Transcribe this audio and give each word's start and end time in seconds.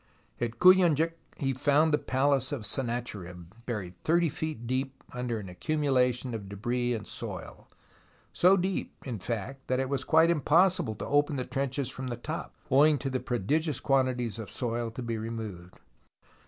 At 0.39 0.57
Kouyunjik 0.57 1.13
he 1.37 1.53
found 1.53 1.93
the 1.93 1.99
palace 1.99 2.51
of 2.51 2.65
Sennacherib, 2.65 3.53
buried 3.67 3.93
30 4.03 4.29
feet 4.29 4.65
deep 4.65 5.03
under 5.13 5.37
an 5.37 5.47
accumulation 5.47 6.33
of 6.33 6.49
debris 6.49 6.95
and 6.95 7.05
soil, 7.05 7.69
so 8.33 8.57
deep, 8.57 8.95
in 9.05 9.19
fact, 9.19 9.67
that 9.67 9.79
it 9.79 9.89
was 9.89 10.03
quite 10.03 10.31
impossible 10.31 10.95
to 10.95 11.05
open 11.05 11.37
trenches 11.49 11.91
from 11.91 12.07
the 12.07 12.17
top, 12.17 12.55
owing 12.71 12.97
to 12.97 13.11
the 13.11 13.19
prodigious 13.19 13.79
quantities 13.79 14.39
of 14.39 14.49
soil 14.49 14.89
to 14.89 15.03
be 15.03 15.19
removed. 15.19 15.77